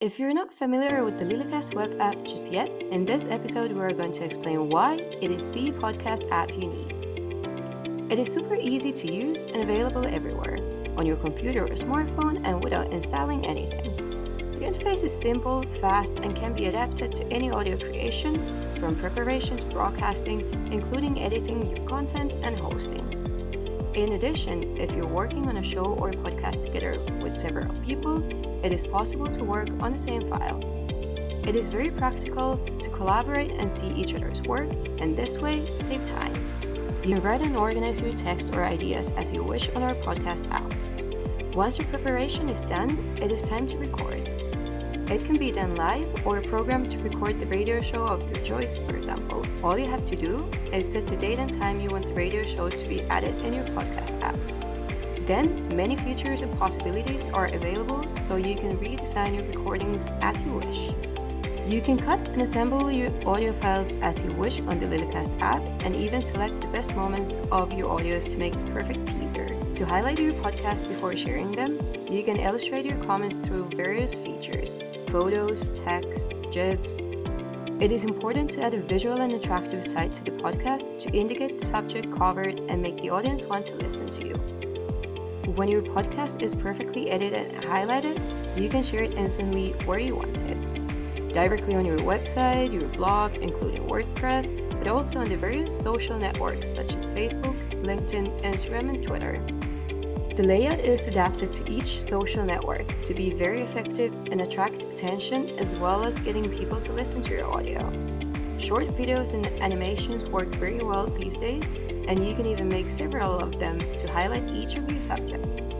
[0.00, 3.92] If you're not familiar with the Lilicast web app just yet, in this episode we're
[3.92, 8.10] going to explain why it is the podcast app you need.
[8.10, 10.56] It is super easy to use and available everywhere,
[10.96, 13.94] on your computer or smartphone and without installing anything.
[14.58, 18.40] The interface is simple, fast, and can be adapted to any audio creation,
[18.76, 20.40] from preparation to broadcasting,
[20.72, 23.29] including editing your content and hosting.
[23.94, 28.22] In addition, if you're working on a show or a podcast together with several people,
[28.64, 30.60] it is possible to work on the same file.
[31.44, 36.04] It is very practical to collaborate and see each other's work, and this way, save
[36.04, 36.32] time.
[37.02, 40.48] You can write and organize your text or ideas as you wish on our podcast
[40.52, 40.72] app.
[41.56, 44.49] Once your preparation is done, it is time to record.
[45.10, 48.76] It can be done live or programmed to record the radio show of your choice,
[48.76, 49.44] for example.
[49.60, 52.44] All you have to do is set the date and time you want the radio
[52.44, 54.36] show to be added in your podcast app.
[55.26, 60.52] Then, many features and possibilities are available so you can redesign your recordings as you
[60.52, 61.09] wish.
[61.70, 65.62] You can cut and assemble your audio files as you wish on the Lilicast app
[65.84, 69.46] and even select the best moments of your audios to make the perfect teaser.
[69.76, 71.78] To highlight your podcast before sharing them,
[72.10, 74.76] you can illustrate your comments through various features
[75.10, 77.04] photos, text, GIFs.
[77.78, 81.60] It is important to add a visual and attractive site to the podcast to indicate
[81.60, 84.34] the subject covered and make the audience want to listen to you.
[85.54, 88.20] When your podcast is perfectly edited and highlighted,
[88.56, 90.79] you can share it instantly where you want it.
[91.32, 96.68] Directly on your website, your blog, including WordPress, but also on the various social networks
[96.68, 99.40] such as Facebook, LinkedIn, Instagram, and Twitter.
[100.36, 105.50] The layout is adapted to each social network to be very effective and attract attention
[105.58, 107.78] as well as getting people to listen to your audio.
[108.58, 111.72] Short videos and animations work very well these days,
[112.08, 115.76] and you can even make several of them to highlight each of your subjects.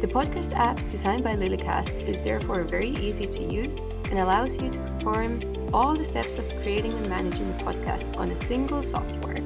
[0.00, 4.70] The podcast app designed by Lilicast is therefore very easy to use and allows you
[4.70, 5.38] to perform
[5.74, 9.36] all the steps of creating and managing a podcast on a single software.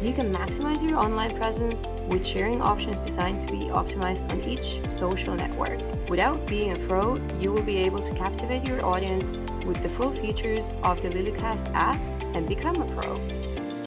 [0.00, 4.80] You can maximize your online presence with sharing options designed to be optimized on each
[4.88, 5.80] social network.
[6.08, 9.30] Without being a pro, you will be able to captivate your audience
[9.66, 11.98] with the full features of the Lilicast app
[12.36, 13.16] and become a pro.